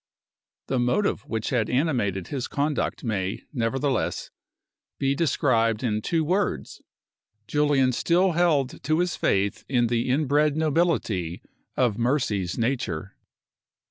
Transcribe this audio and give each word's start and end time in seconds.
The 0.65 0.79
motive 0.79 1.21
which 1.27 1.51
had 1.51 1.69
animated 1.69 2.29
his 2.29 2.47
conduct 2.47 3.03
may, 3.03 3.43
nevertheless, 3.53 4.31
be 4.97 5.13
described 5.13 5.83
in 5.83 6.01
two 6.01 6.23
words: 6.23 6.81
Julian 7.45 7.91
still 7.91 8.31
held 8.31 8.81
to 8.81 8.97
his 8.97 9.15
faith 9.15 9.63
in 9.69 9.85
the 9.85 10.09
inbred 10.09 10.57
nobility 10.57 11.43
of 11.77 11.99
Mercy's 11.99 12.57
nature. 12.57 13.15